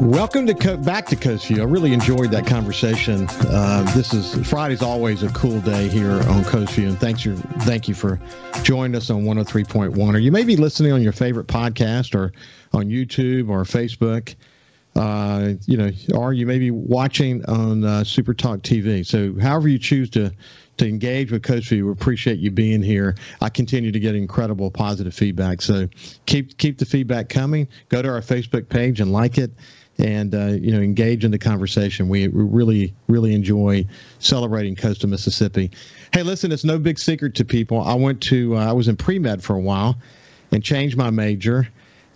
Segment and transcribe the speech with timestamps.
[0.00, 1.60] Welcome to Co- back to Coast View.
[1.60, 3.26] I really enjoyed that conversation.
[3.28, 7.36] Uh, this is Friday's always a cool day here on Coast View, and thanks you
[7.36, 8.20] thank you for
[8.62, 10.14] joining us on 103.1.
[10.14, 12.32] Or you may be listening on your favorite podcast, or
[12.72, 14.36] on YouTube or Facebook.
[14.94, 19.04] Uh, you know, or you may be watching on uh, Super Talk TV.
[19.04, 20.32] So, however you choose to
[20.76, 23.16] to engage with Coast View, we appreciate you being here.
[23.40, 25.60] I continue to get incredible positive feedback.
[25.60, 25.88] So,
[26.26, 27.66] keep keep the feedback coming.
[27.88, 29.50] Go to our Facebook page and like it
[29.98, 32.08] and uh, you know engage in the conversation.
[32.08, 33.86] We, really really enjoy
[34.18, 35.70] celebrating coastal Mississippi.
[36.12, 37.82] Hey, listen, it's no big secret to people.
[37.82, 39.96] I went to uh, I was in pre med for a while,
[40.52, 41.68] and changed my major.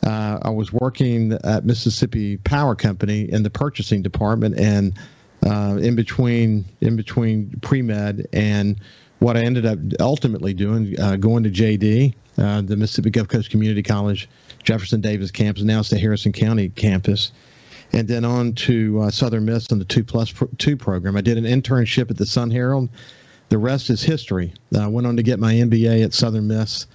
[0.05, 4.99] Uh, I was working at Mississippi Power Company in the purchasing department, and
[5.47, 8.77] uh, in between in between pre med and
[9.19, 13.51] what I ended up ultimately doing, uh, going to JD, uh, the Mississippi Gulf Coast
[13.51, 14.29] Community College,
[14.65, 15.63] Jefferson Davis campus.
[15.63, 17.31] Now it's the Harrison County campus
[17.93, 21.17] and then on to uh, Southern Miss and the two plus two program.
[21.17, 22.89] I did an internship at the Sun Herald.
[23.49, 24.55] The rest is history.
[24.77, 26.87] I went on to get my MBA at Southern Miss.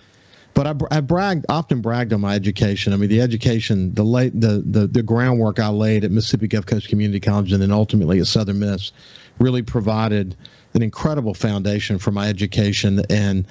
[0.58, 2.92] But I, I bragged, often bragged on my education.
[2.92, 6.66] I mean, the education, the late, the, the the groundwork I laid at Mississippi Gulf
[6.66, 8.92] Coast Community College, and then ultimately at Southern Miss,
[9.38, 10.36] really provided
[10.74, 13.46] an incredible foundation for my education, and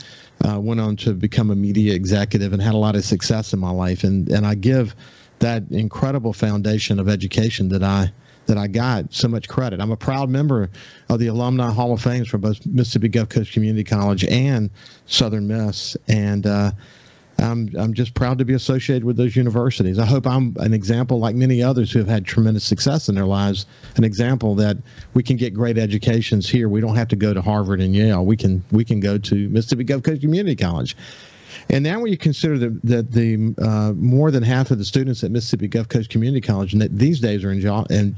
[0.45, 3.61] uh, went on to become a media executive and had a lot of success in
[3.61, 4.03] my life.
[4.03, 4.97] And and I give
[5.39, 8.13] that incredible foundation of education that I
[8.47, 9.81] that I got so much credit.
[9.81, 10.71] I'm a proud member
[11.09, 14.71] of the Alumni Hall of Fame for both Mississippi Gulf Coast Community College and
[15.07, 16.71] Southern Miss, and uh,
[17.39, 19.99] I'm I'm just proud to be associated with those universities.
[19.99, 23.27] I hope I'm an example, like many others who have had tremendous success in their
[23.27, 24.77] lives, an example that
[25.15, 26.69] we can get great educations here.
[26.69, 28.25] We don't have to go to Harvard and Yale.
[28.25, 30.97] We can we can go to Mississippi Gulf Coast Community College
[31.71, 35.31] and now, when you consider that the, uh, more than half of the students at
[35.31, 38.17] Mississippi Gulf Coast Community College and that these days are in and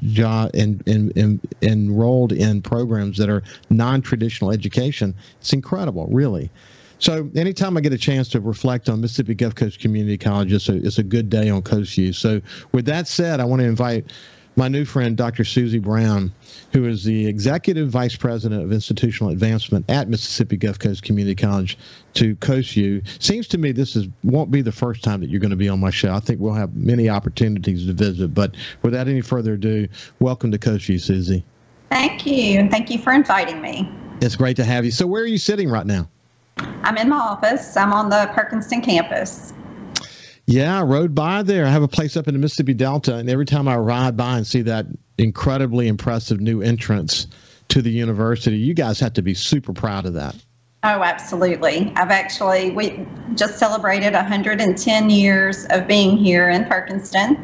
[0.55, 6.51] in, in, in, enrolled in programs that are non-traditional education, it's incredible, really.
[6.99, 10.69] So anytime I get a chance to reflect on Mississippi Gulf Coast Community College, it's
[10.69, 12.13] a, it's a good day on Coast View.
[12.13, 12.41] So
[12.73, 14.13] with that said, I want to invite
[14.59, 15.45] my new friend, Dr.
[15.45, 16.33] Susie Brown,
[16.73, 21.79] who is the Executive Vice President of Institutional Advancement at Mississippi Gulf Coast Community College,
[22.15, 23.01] to View.
[23.21, 25.69] Seems to me this is won't be the first time that you're going to be
[25.69, 26.13] on my show.
[26.13, 28.35] I think we'll have many opportunities to visit.
[28.35, 29.87] But without any further ado,
[30.19, 31.45] welcome to View, Susie.
[31.91, 33.89] Thank you, and thank you for inviting me.
[34.21, 34.91] It's great to have you.
[34.91, 36.09] So, where are you sitting right now?
[36.83, 37.77] I'm in my office.
[37.77, 39.53] I'm on the Perkinston campus.
[40.49, 41.67] Yeah, I rode by there.
[41.67, 44.39] I have a place up in the Mississippi Delta, and every time I ride by
[44.39, 44.87] and see that
[45.19, 47.27] incredibly impressive new entrance
[47.69, 50.35] to the university, you guys have to be super proud of that.
[50.85, 51.93] Oh, absolutely.
[51.97, 57.37] I've actually, we just celebrated 110 years of being here in Perkinston.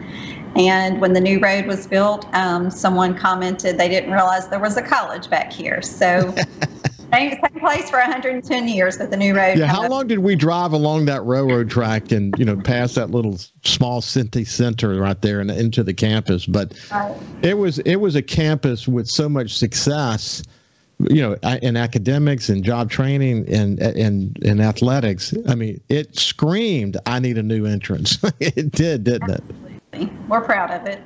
[0.57, 4.79] And when the new road was built, um, someone commented they didn't realize there was
[4.79, 5.83] a college back here.
[5.83, 6.35] So
[7.15, 9.59] same, same place for 110 years with the new road.
[9.59, 13.11] Yeah, how long did we drive along that railroad track and you know past that
[13.11, 16.47] little small city center right there and into the campus?
[16.47, 17.17] But right.
[17.43, 20.43] it was it was a campus with so much success,
[20.99, 25.35] you know, in academics and job training and and and athletics.
[25.49, 29.81] I mean, it screamed, "I need a new entrance." it did, didn't Absolutely.
[29.93, 30.11] it?
[30.29, 31.01] We're proud of it.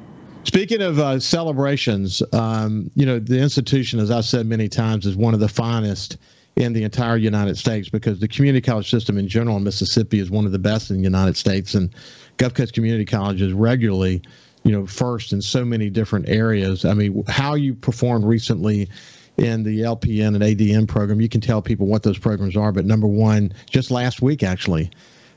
[0.48, 5.14] Speaking of uh, celebrations, um, you know, the institution, as I've said many times, is
[5.14, 6.16] one of the finest
[6.56, 10.30] in the entire United States because the community college system in general in Mississippi is
[10.30, 11.74] one of the best in the United States.
[11.74, 11.94] And
[12.38, 14.22] Gulf Coast Community College is regularly,
[14.64, 16.86] you know, first in so many different areas.
[16.86, 18.88] I mean, how you performed recently
[19.36, 22.72] in the LPN and ADN program, you can tell people what those programs are.
[22.72, 24.90] But number one, just last week, actually,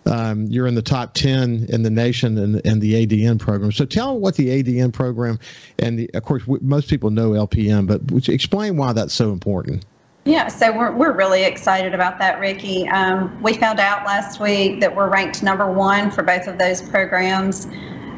[0.06, 3.72] um, you're in the top 10 in the nation and in, the ADN program.
[3.72, 5.40] So tell them what the ADN program
[5.80, 9.86] and the, of course, most people know LPN, but explain why that's so important.
[10.26, 12.88] Yeah, so we're, we're really excited about that, Ricky.
[12.90, 16.82] Um, we found out last week that we're ranked number one for both of those
[16.82, 17.66] programs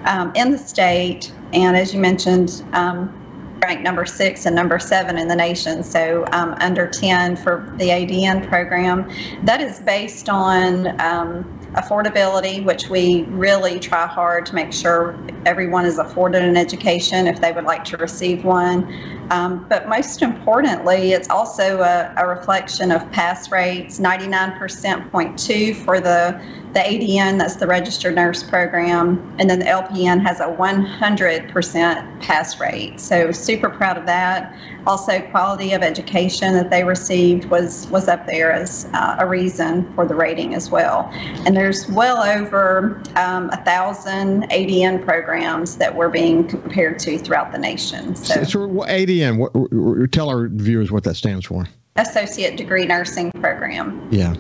[0.06, 1.31] um, in the state.
[1.53, 3.19] And as you mentioned, um,
[3.63, 7.86] ranked number six and number seven in the nation, so um, under 10 for the
[7.86, 9.09] ADN program.
[9.45, 15.85] That is based on um, affordability, which we really try hard to make sure everyone
[15.85, 18.87] is afforded an education if they would like to receive one.
[19.31, 26.39] Um, but most importantly, it's also a, a reflection of pass rates 99.2 for the,
[26.73, 32.59] the ADN, that's the registered nurse program, and then the LPN has a 100% pass
[32.59, 32.99] rate.
[32.99, 34.55] So, super proud of that.
[34.85, 39.91] Also, quality of education that they received was, was up there as uh, a reason
[39.95, 41.09] for the rating as well.
[41.45, 47.51] And there's well over um, a thousand ADN programs that we're being compared to throughout
[47.51, 48.15] the nation.
[48.15, 51.68] So, so ADN, what, tell our viewers what that stands for.
[51.95, 54.07] Associate Degree Nursing Program.
[54.12, 54.36] Yeah,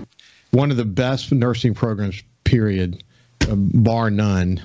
[0.51, 2.23] one of the best nursing programs.
[2.43, 3.03] Period,
[3.49, 4.61] uh, bar none.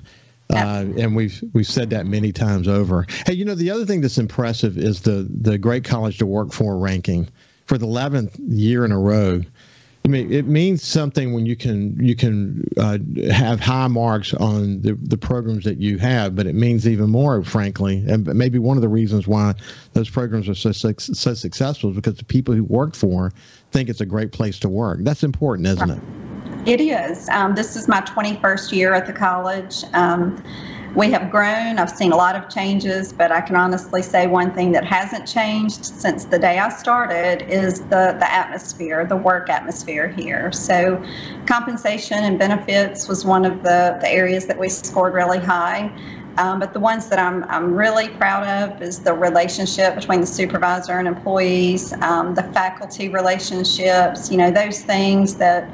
[0.50, 3.06] Uh, and we've we've said that many times over.
[3.26, 6.52] Hey, you know the other thing that's impressive is the the Great College to Work
[6.52, 7.28] For ranking
[7.66, 9.42] for the eleventh year in a row.
[10.04, 12.96] I mean, it means something when you can you can uh,
[13.30, 17.42] have high marks on the, the programs that you have, but it means even more,
[17.44, 19.52] frankly, and maybe one of the reasons why
[19.92, 23.34] those programs are so so successful is because the people who work for
[23.70, 25.00] think it's a great place to work.
[25.02, 26.00] That's important, isn't it?
[26.68, 27.30] It is.
[27.30, 29.84] Um, this is my 21st year at the college.
[29.94, 30.44] Um,
[30.94, 31.78] we have grown.
[31.78, 35.26] I've seen a lot of changes, but I can honestly say one thing that hasn't
[35.26, 40.52] changed since the day I started is the, the atmosphere, the work atmosphere here.
[40.52, 41.02] So,
[41.46, 45.90] compensation and benefits was one of the, the areas that we scored really high.
[46.36, 50.26] Um, but the ones that I'm, I'm really proud of is the relationship between the
[50.26, 55.68] supervisor and employees, um, the faculty relationships, you know, those things that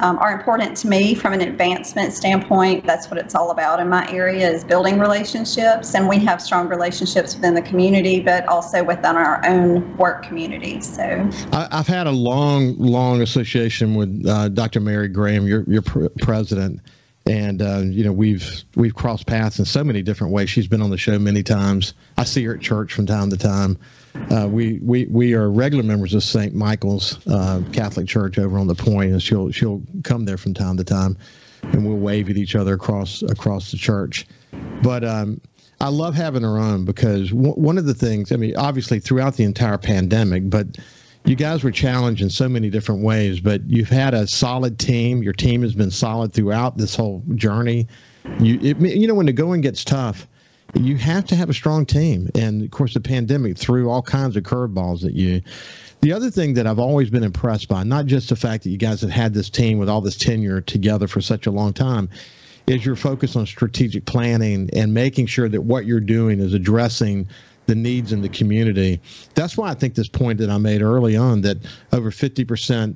[0.00, 2.86] um, are important to me from an advancement standpoint.
[2.86, 6.68] That's what it's all about in my area is building relationships, and we have strong
[6.68, 10.80] relationships within the community, but also within our own work community.
[10.80, 14.80] So I, have had a long, long association with uh, Dr.
[14.80, 16.80] Mary Graham, your your pr- president
[17.26, 20.48] and uh, you know we've we've crossed paths in so many different ways.
[20.48, 21.94] She's been on the show many times.
[22.16, 23.78] I see her at church from time to time.
[24.30, 26.54] Uh, we we we are regular members of St.
[26.54, 30.76] Michael's uh, Catholic Church over on the Point, and she'll she'll come there from time
[30.76, 31.16] to time,
[31.62, 34.26] and we'll wave at each other across across the church.
[34.82, 35.40] But um,
[35.80, 39.36] I love having her on because w- one of the things I mean, obviously throughout
[39.36, 40.78] the entire pandemic, but
[41.24, 45.22] you guys were challenged in so many different ways, but you've had a solid team.
[45.22, 47.88] Your team has been solid throughout this whole journey.
[48.40, 50.26] You, it, you know, when the going gets tough,
[50.74, 52.28] you have to have a strong team.
[52.34, 55.42] And of course, the pandemic threw all kinds of curveballs at you.
[56.00, 58.76] The other thing that I've always been impressed by, not just the fact that you
[58.76, 62.08] guys have had this team with all this tenure together for such a long time,
[62.66, 67.26] is your focus on strategic planning and making sure that what you're doing is addressing
[67.66, 69.00] the needs in the community.
[69.34, 71.58] That's why I think this point that I made early on that
[71.92, 72.94] over 50%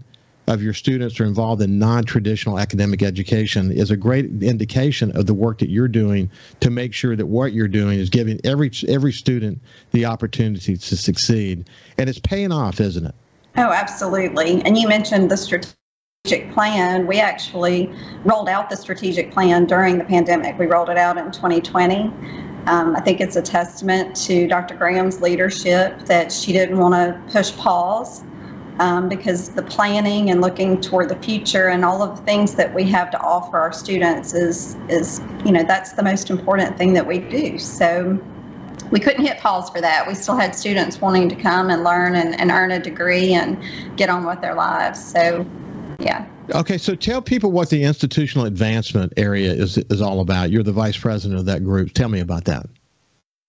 [0.51, 5.33] of your students are involved in non-traditional academic education is a great indication of the
[5.33, 9.13] work that you're doing to make sure that what you're doing is giving every every
[9.13, 9.61] student
[9.93, 11.71] the opportunity to succeed.
[11.99, 13.15] And it's paying off isn't it?
[13.57, 14.61] Oh absolutely.
[14.65, 17.07] And you mentioned the strategic plan.
[17.07, 17.89] We actually
[18.25, 20.59] rolled out the strategic plan during the pandemic.
[20.59, 22.13] We rolled it out in 2020
[22.67, 24.75] um, I think it's a testament to Dr.
[24.75, 28.23] Graham's leadership that she didn't want to push pause
[28.79, 32.75] um, because the planning and looking toward the future and all of the things that
[32.75, 36.93] we have to offer our students is is you know that's the most important thing
[36.95, 37.59] that we do.
[37.59, 38.19] So
[38.91, 40.07] we couldn't hit pause for that.
[40.09, 43.63] We still had students wanting to come and learn and, and earn a degree and
[43.97, 45.01] get on with their lives.
[45.01, 45.47] So
[46.01, 46.27] yeah.
[46.55, 50.51] Okay, so tell people what the institutional advancement area is is all about.
[50.51, 51.93] You're the vice president of that group.
[51.93, 52.67] Tell me about that.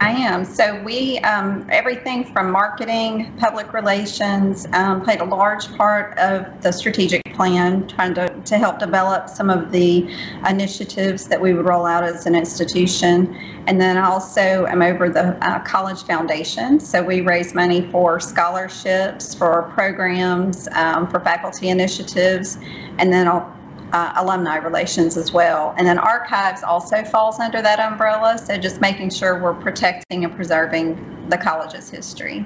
[0.01, 0.45] I am.
[0.45, 6.71] So we, um, everything from marketing, public relations, um, played a large part of the
[6.71, 10.11] strategic plan, trying to, to help develop some of the
[10.49, 13.35] initiatives that we would roll out as an institution.
[13.67, 16.79] And then also I also am over the uh, College Foundation.
[16.79, 22.57] So we raise money for scholarships, for programs, um, for faculty initiatives,
[22.97, 23.55] and then I'll
[23.93, 25.73] uh, alumni relations as well.
[25.77, 28.37] And then archives also falls under that umbrella.
[28.37, 32.45] So just making sure we're protecting and preserving the college's history.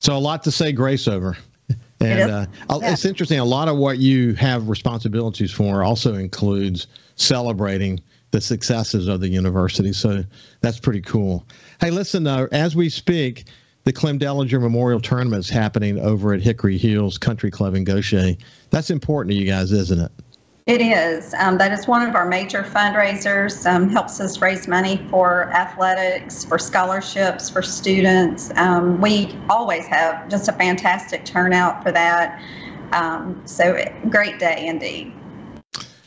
[0.00, 1.36] So a lot to say grace over.
[1.98, 2.46] And it uh,
[2.82, 2.92] yeah.
[2.92, 3.38] it's interesting.
[3.38, 9.28] A lot of what you have responsibilities for also includes celebrating the successes of the
[9.28, 9.94] university.
[9.94, 10.22] So
[10.60, 11.46] that's pretty cool.
[11.80, 13.46] Hey, listen, uh, as we speak,
[13.84, 18.36] the Clem Dellinger Memorial Tournament is happening over at Hickory Hills Country Club in Gautier.
[18.70, 20.12] That's important to you guys, isn't it?
[20.66, 21.32] It is.
[21.34, 23.64] Um, that is one of our major fundraisers.
[23.66, 28.50] Um, helps us raise money for athletics, for scholarships, for students.
[28.56, 32.42] Um, we always have just a fantastic turnout for that.
[32.90, 33.78] Um, so
[34.10, 35.12] great day indeed.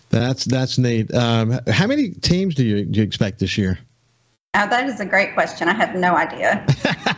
[0.09, 1.13] That's that's neat.
[1.13, 3.79] Um, how many teams do you, do you expect this year?
[4.56, 5.70] Uh, that is a great question.
[5.70, 6.65] I have no idea.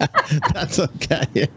[0.52, 1.48] That's okay.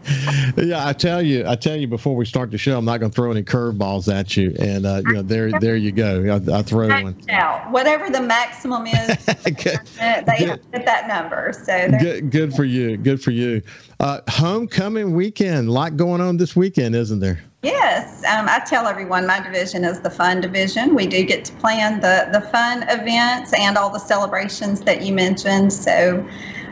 [0.56, 3.10] Yeah, I tell you, I tell you before we start the show, I'm not going
[3.10, 6.40] to throw any curveballs at you, and uh, you know, there, there you go.
[6.48, 7.16] I, I throw one.
[7.28, 7.70] Out.
[7.70, 9.80] Whatever the maximum is, good.
[9.96, 10.60] they good.
[10.72, 11.52] hit that number.
[11.52, 12.96] So good, good for you.
[12.96, 13.62] Good for you.
[14.00, 17.42] Uh, homecoming weekend, a lot going on this weekend, isn't there?
[17.64, 20.94] Yes, um, I tell everyone my division is the fun division.
[20.94, 25.14] We do get to plan the the fun events and all the celebrations that you
[25.14, 25.72] mentioned.
[25.72, 26.28] So.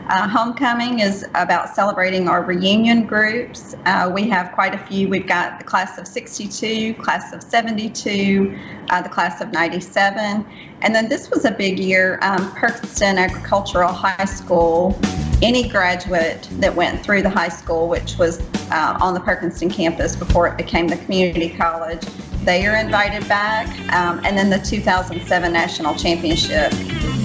[0.09, 3.73] Uh, homecoming is about celebrating our reunion groups.
[3.85, 5.07] Uh, we have quite a few.
[5.07, 8.59] We've got the class of 62, class of 72,
[8.89, 10.45] uh, the class of 97.
[10.81, 12.19] And then this was a big year.
[12.21, 14.99] Um, Perkinston Agricultural High School
[15.43, 18.39] any graduate that went through the high school, which was
[18.71, 22.01] uh, on the Perkinston campus before it became the community college,
[22.43, 23.67] they are invited back.
[23.93, 26.71] Um, and then the 2007 National Championship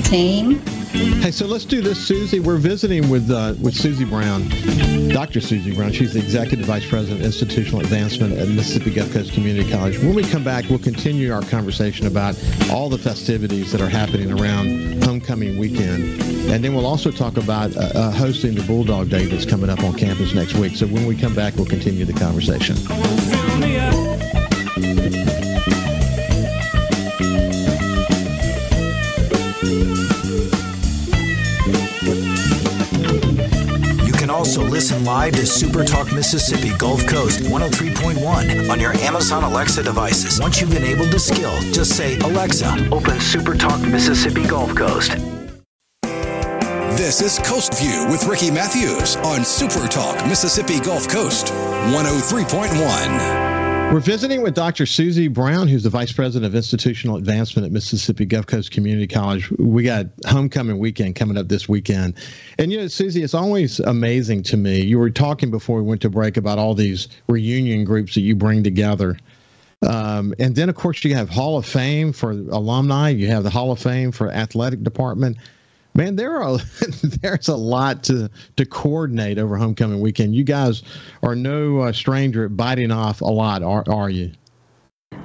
[0.04, 0.60] team.
[1.20, 2.40] Hey, so let's do this, Susie.
[2.40, 4.48] We're visiting with uh, with Susie Brown,
[5.08, 5.40] Dr.
[5.40, 5.92] Susie Brown.
[5.92, 9.98] She's the Executive Vice President of Institutional Advancement at Mississippi Gulf Coast Community College.
[9.98, 12.36] When we come back, we'll continue our conversation about
[12.70, 16.20] all the festivities that are happening around homecoming weekend.
[16.50, 19.84] And then we'll also talk about uh, uh, hosting the Bulldog Day that's coming up
[19.84, 20.74] on campus next week.
[20.76, 22.76] So when we come back, we'll continue the conversation.
[35.08, 40.38] Live to Super Talk Mississippi Gulf Coast 103.1 on your Amazon Alexa devices.
[40.38, 45.12] Once you've enabled the skill, just say, Alexa, open Super Talk Mississippi Gulf Coast.
[46.02, 53.57] This is Coast View with Ricky Matthews on Super Talk Mississippi Gulf Coast 103.1.
[53.90, 54.84] We're visiting with Dr.
[54.84, 59.50] Susie Brown, who's the Vice President of Institutional Advancement at Mississippi Gulf Coast Community College.
[59.52, 62.14] We got homecoming weekend coming up this weekend.
[62.58, 64.82] And, you know, Susie, it's always amazing to me.
[64.82, 68.36] You were talking before we went to break about all these reunion groups that you
[68.36, 69.16] bring together.
[69.88, 73.50] Um, and then, of course, you have Hall of Fame for alumni, you have the
[73.50, 75.38] Hall of Fame for athletic department
[75.98, 76.56] man, there are
[77.02, 80.34] there's a lot to to coordinate over homecoming weekend.
[80.34, 80.82] You guys
[81.22, 84.32] are no uh, stranger at biting off a lot, are are you?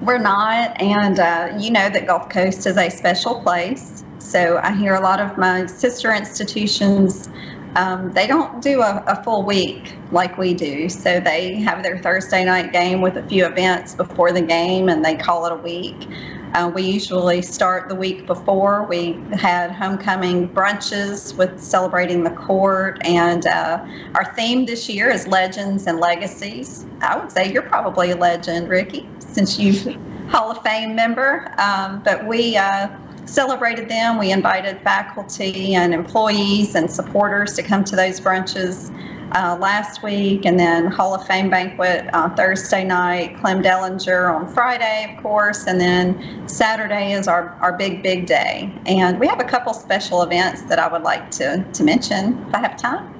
[0.01, 4.03] We're not, and uh, you know that Gulf Coast is a special place.
[4.17, 7.29] So I hear a lot of my sister institutions.
[7.75, 10.89] Um, they don't do a, a, full week like we do.
[10.89, 15.03] So they have their Thursday night game with a few events before the game and
[15.03, 16.07] they call it a week.
[16.53, 18.85] Uh, we usually start the week before.
[18.87, 23.83] We had homecoming brunches with celebrating the court, and uh,
[24.13, 26.85] our theme this year is legends and legacies.
[27.01, 29.97] I would say you're probably a legend, Ricky, since you
[30.29, 31.51] Hall of Fame member.
[31.57, 32.87] Um, but we uh,
[33.25, 34.19] celebrated them.
[34.19, 38.91] We invited faculty and employees and supporters to come to those brunches
[39.31, 44.53] uh, last week, and then Hall of Fame banquet uh, Thursday night, Clem Dellinger on
[44.53, 48.71] Friday, of course, and then Saturday is our, our big, big day.
[48.85, 52.55] And we have a couple special events that I would like to, to mention if
[52.55, 53.13] I have time.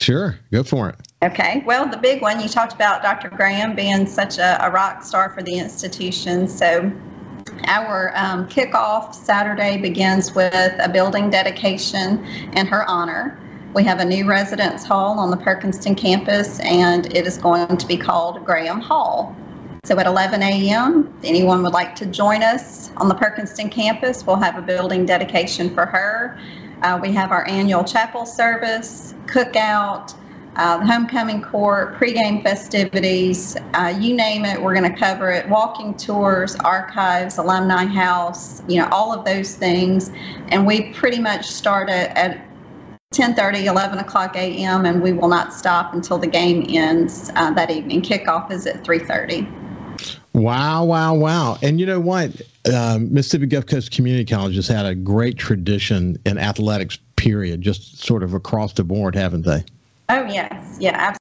[0.00, 0.96] Sure, go for it.
[1.22, 3.28] Okay, well, the big one you talked about Dr.
[3.28, 6.46] Graham being such a, a rock star for the institution.
[6.46, 6.92] So
[7.64, 12.24] our um, kickoff Saturday begins with a building dedication
[12.54, 13.38] in her honor.
[13.74, 17.86] We have a new residence hall on the Perkinston campus, and it is going to
[17.86, 19.36] be called Graham Hall.
[19.84, 24.36] So at 11 a.m., anyone would like to join us on the Perkinston campus, we'll
[24.36, 26.38] have a building dedication for her.
[26.82, 30.14] Uh, we have our annual chapel service, cookout,
[30.56, 35.48] uh, homecoming court, pregame festivities, uh, you name it, we're going to cover it.
[35.48, 40.10] Walking tours, archives, alumni house, you know, all of those things.
[40.48, 42.47] And we pretty much start at, at
[43.14, 47.70] 10:30, 11 o'clock a.m., and we will not stop until the game ends uh, that
[47.70, 48.02] evening.
[48.02, 49.46] Kickoff is at 3:30.
[50.34, 51.58] Wow, wow, wow!
[51.62, 52.42] And you know what?
[52.72, 56.98] Um, Mississippi Gulf Coast Community College has had a great tradition in athletics.
[57.16, 59.64] Period, just sort of across the board, haven't they?
[60.08, 61.18] Oh yes, yeah, absolutely.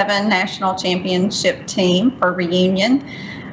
[0.00, 3.04] Seven national championship team for reunion.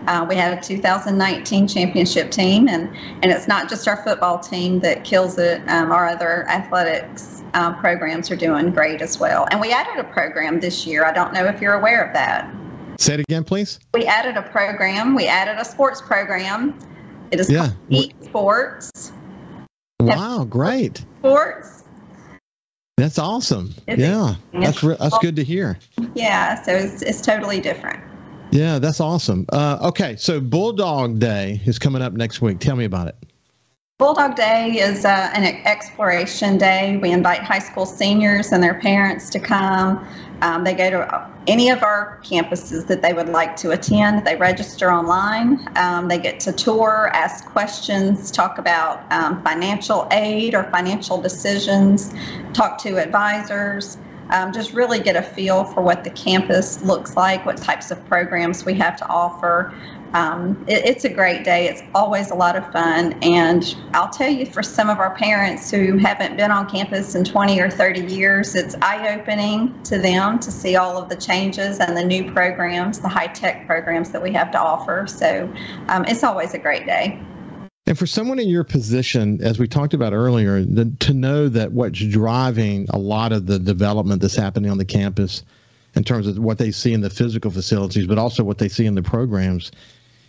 [0.08, 4.80] Uh, we had a 2019 championship team, and, and it's not just our football team
[4.80, 5.62] that kills it.
[5.68, 9.48] Um, our other athletics uh, programs are doing great as well.
[9.52, 11.06] And we added a program this year.
[11.06, 12.54] I don't know if you're aware of that.
[13.00, 13.80] Say it again, please.
[13.94, 15.16] We added a program.
[15.16, 16.78] We added a sports program.
[17.32, 17.70] It is yeah.
[17.90, 19.14] Eat Sports.
[20.00, 21.06] Wow, great.
[21.20, 21.84] Sports.
[22.98, 23.74] That's awesome.
[23.88, 25.80] It's yeah, that's re- that's good to hear.
[26.16, 28.02] Yeah, so it's, it's totally different.
[28.52, 29.46] Yeah, that's awesome.
[29.52, 32.60] Uh, okay, so Bulldog Day is coming up next week.
[32.60, 33.16] Tell me about it.
[34.00, 36.98] Bulldog Day is uh, an exploration day.
[37.02, 40.08] We invite high school seniors and their parents to come.
[40.42, 44.26] Um, they go to any of our campuses that they would like to attend.
[44.26, 45.60] They register online.
[45.78, 52.14] Um, they get to tour, ask questions, talk about um, financial aid or financial decisions,
[52.54, 53.98] talk to advisors.
[54.32, 58.04] Um, just really get a feel for what the campus looks like, what types of
[58.06, 59.74] programs we have to offer
[60.14, 61.68] um, it, it's a great day.
[61.68, 63.14] It's always a lot of fun.
[63.22, 67.24] And I'll tell you, for some of our parents who haven't been on campus in
[67.24, 71.80] 20 or 30 years, it's eye opening to them to see all of the changes
[71.80, 75.06] and the new programs, the high tech programs that we have to offer.
[75.08, 75.52] So
[75.88, 77.22] um, it's always a great day.
[77.90, 81.72] And for someone in your position, as we talked about earlier, the, to know that
[81.72, 85.42] what's driving a lot of the development that's happening on the campus
[85.96, 88.86] in terms of what they see in the physical facilities, but also what they see
[88.86, 89.72] in the programs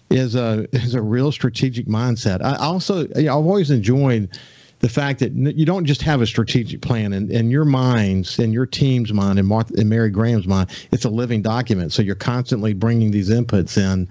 [0.08, 2.42] is a is a real strategic mindset.
[2.42, 4.30] I also I've always enjoyed
[4.78, 8.54] the fact that you don't just have a strategic plan in, in your minds, in
[8.54, 11.92] your team's mind, and Martha and Mary Graham's mind, it's a living document.
[11.92, 14.08] So you're constantly bringing these inputs in,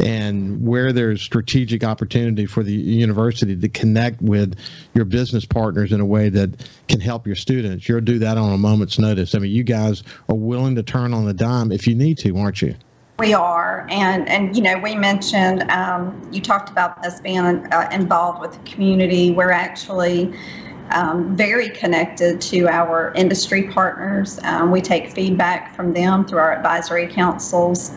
[0.00, 4.58] and where there's strategic opportunity for the university to connect with
[4.94, 8.52] your business partners in a way that can help your students, you'll do that on
[8.52, 9.34] a moment's notice.
[9.34, 12.36] I mean, you guys are willing to turn on the dime if you need to,
[12.36, 12.74] aren't you?
[13.20, 17.88] We are, and and you know, we mentioned um, you talked about us being uh,
[17.92, 19.30] involved with the community.
[19.30, 20.34] We're actually
[20.90, 24.40] um, very connected to our industry partners.
[24.42, 27.92] Um, we take feedback from them through our advisory councils.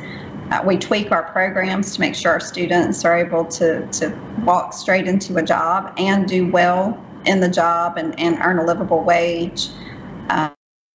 [0.51, 4.09] Uh, we tweak our programs to make sure our students are able to to
[4.45, 8.63] walk straight into a job and do well in the job and, and earn a
[8.63, 9.67] livable wage.
[10.29, 10.51] Um,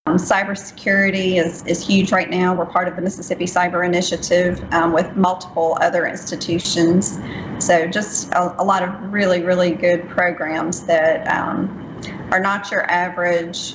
[0.09, 2.55] cybersecurity is, is huge right now.
[2.55, 7.19] We're part of the Mississippi Cyber Initiative um, with multiple other institutions.
[7.59, 12.01] So, just a, a, lot of really, really good programs that um,
[12.33, 13.75] are not your average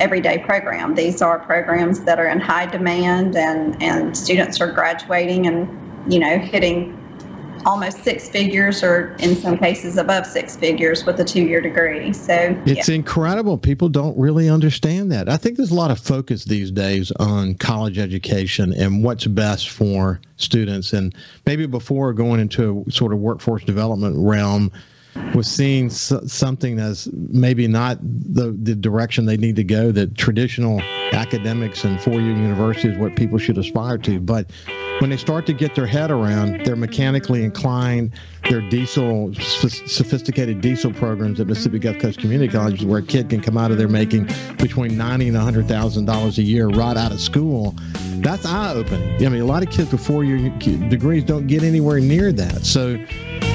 [0.00, 0.94] everyday program.
[0.94, 6.18] These are programs that are in high demand, and, and students are graduating and you
[6.18, 6.96] know hitting
[7.66, 12.12] almost six figures or in some cases above six figures with a two year degree.
[12.12, 12.94] So it's yeah.
[12.94, 13.58] incredible.
[13.58, 15.28] People don't really understand that.
[15.28, 19.68] I think there's a lot of focus these days on college education and what's best
[19.68, 20.92] for students.
[20.92, 21.14] And
[21.46, 24.72] maybe before going into a sort of workforce development realm,
[25.34, 30.80] was seeing something that's maybe not the, the direction they need to go that traditional
[31.12, 34.50] academics and four-year university is what people should aspire to but
[35.00, 38.12] when they start to get their head around, they're mechanically inclined.
[38.48, 43.40] They're diesel, sophisticated diesel programs at Mississippi Gulf Coast Community College, where a kid can
[43.40, 47.12] come out of there making between ninety and hundred thousand dollars a year right out
[47.12, 47.74] of school.
[48.16, 49.24] That's eye opening.
[49.24, 52.66] I mean, a lot of kids with four year degrees don't get anywhere near that.
[52.66, 53.02] So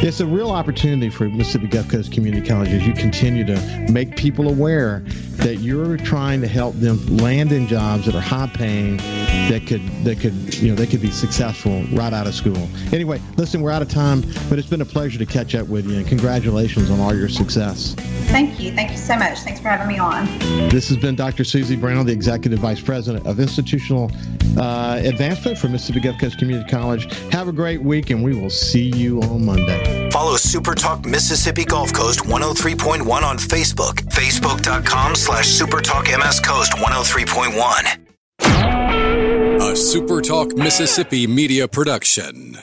[0.04, 4.16] it's a real opportunity for Mississippi Gulf Coast Community College as you continue to make
[4.16, 5.04] people aware
[5.38, 9.82] that you're trying to help them land in jobs that are high paying, that could
[10.04, 12.68] that could you know they could be successful right out of school.
[12.92, 15.88] Anyway, listen, we're out of time, but it's been a pleasure to catch up with
[15.90, 17.96] you, and congratulations on all your success.
[18.28, 19.40] Thank you, thank you so much.
[19.40, 20.26] Thanks for having me on.
[20.70, 21.44] This has been Dr.
[21.44, 24.12] Susie Brown, the Executive Vice President of Institutional
[24.58, 27.14] uh, Advancement for Mississippi Gulf Coast Community College.
[27.32, 29.85] Have a great week, and we will see you on Monday.
[30.12, 39.72] Follow Super Talk Mississippi Gulf Coast 103.1 on Facebook, facebook.com slash Supertalk MS Coast 103.1.
[39.72, 42.58] A Super Talk Mississippi media production.